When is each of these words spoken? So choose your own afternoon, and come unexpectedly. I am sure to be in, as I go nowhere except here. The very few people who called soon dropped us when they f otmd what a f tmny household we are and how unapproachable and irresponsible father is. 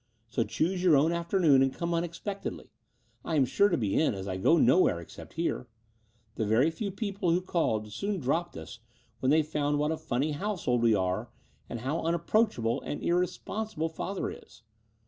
So 0.29 0.43
choose 0.43 0.81
your 0.81 0.97
own 0.97 1.11
afternoon, 1.11 1.61
and 1.61 1.71
come 1.71 1.93
unexpectedly. 1.93 2.71
I 3.23 3.35
am 3.35 3.45
sure 3.45 3.69
to 3.69 3.77
be 3.77 3.93
in, 4.01 4.15
as 4.15 4.27
I 4.27 4.37
go 4.37 4.57
nowhere 4.57 4.99
except 4.99 5.33
here. 5.33 5.67
The 6.37 6.45
very 6.47 6.71
few 6.71 6.89
people 6.89 7.29
who 7.29 7.39
called 7.39 7.93
soon 7.93 8.19
dropped 8.19 8.57
us 8.57 8.79
when 9.19 9.29
they 9.29 9.41
f 9.41 9.53
otmd 9.53 9.77
what 9.77 9.91
a 9.91 10.01
f 10.01 10.07
tmny 10.07 10.33
household 10.33 10.81
we 10.81 10.95
are 10.95 11.29
and 11.69 11.81
how 11.81 12.01
unapproachable 12.01 12.81
and 12.81 12.99
irresponsible 13.03 13.89
father 13.89 14.31
is. 14.31 14.63